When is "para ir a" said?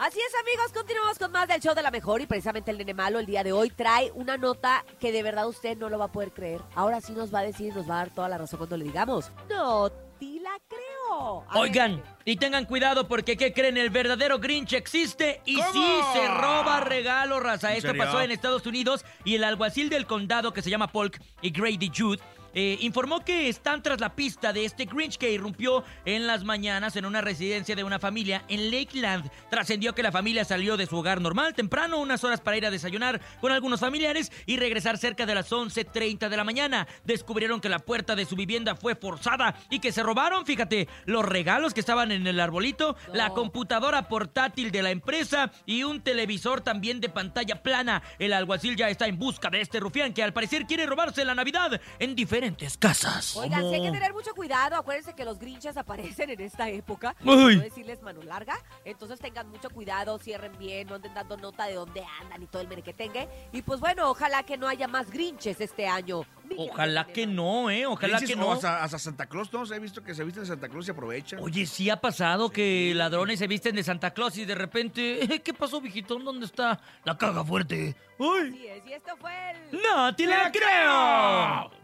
32.40-32.70